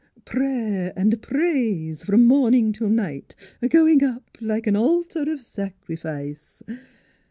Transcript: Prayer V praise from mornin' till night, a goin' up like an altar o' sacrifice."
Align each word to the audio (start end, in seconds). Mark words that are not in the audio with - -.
Prayer 0.25 0.93
V 0.97 1.15
praise 1.21 2.03
from 2.03 2.25
mornin' 2.25 2.73
till 2.73 2.89
night, 2.89 3.35
a 3.61 3.67
goin' 3.69 4.03
up 4.03 4.23
like 4.41 4.65
an 4.65 4.75
altar 4.75 5.25
o' 5.29 5.37
sacrifice." 5.37 6.63